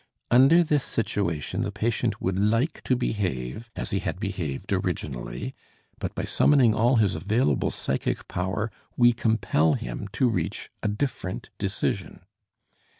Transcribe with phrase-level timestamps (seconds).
[0.31, 5.53] Under this situation the patient would like to behave as he had behaved originally,
[5.99, 11.51] but by summoning all his available psychic power we compel him to reach a different
[11.59, 12.21] decision.